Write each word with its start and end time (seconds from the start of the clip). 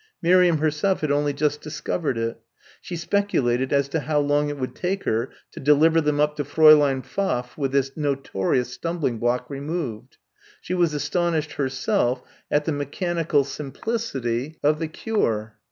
Miriam 0.19 0.57
herself 0.57 1.01
had 1.01 1.11
only 1.11 1.31
just 1.31 1.61
discovered 1.61 2.17
it. 2.17 2.39
She 2.81 2.95
speculated 2.95 3.71
as 3.71 3.87
to 3.89 3.99
how 3.99 4.17
long 4.19 4.49
it 4.49 4.57
would 4.57 4.73
take 4.73 5.03
for 5.03 5.09
her 5.11 5.29
to 5.51 5.59
deliver 5.59 6.01
them 6.01 6.19
up 6.19 6.35
to 6.37 6.43
Fräulein 6.43 7.05
Pfaff 7.05 7.55
with 7.55 7.71
this 7.71 7.95
notorious 7.95 8.73
stumbling 8.73 9.19
block 9.19 9.47
removed. 9.47 10.17
She 10.59 10.73
was 10.73 10.95
astonished 10.95 11.51
herself 11.53 12.23
at 12.49 12.65
the 12.65 12.71
mechanical 12.71 13.43
simplicity 13.43 14.57
of 14.63 14.79
the 14.79 14.87
cure. 14.87 15.57